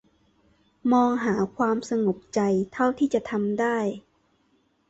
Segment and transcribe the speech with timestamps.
[0.93, 2.39] มองหาความสงบใจ
[2.73, 3.77] เท่าที่จะทำได้